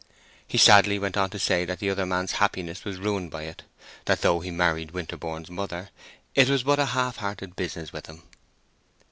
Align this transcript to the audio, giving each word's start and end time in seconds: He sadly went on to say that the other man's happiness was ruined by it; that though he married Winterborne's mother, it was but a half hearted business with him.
He 0.47 0.57
sadly 0.57 0.97
went 0.97 1.15
on 1.15 1.29
to 1.29 1.37
say 1.37 1.63
that 1.63 1.77
the 1.77 1.91
other 1.91 2.07
man's 2.07 2.31
happiness 2.31 2.83
was 2.83 2.97
ruined 2.97 3.29
by 3.29 3.43
it; 3.43 3.61
that 4.05 4.21
though 4.21 4.39
he 4.39 4.49
married 4.49 4.89
Winterborne's 4.93 5.51
mother, 5.51 5.91
it 6.33 6.49
was 6.49 6.63
but 6.63 6.79
a 6.79 6.85
half 6.97 7.17
hearted 7.17 7.55
business 7.55 7.93
with 7.93 8.07
him. 8.07 8.23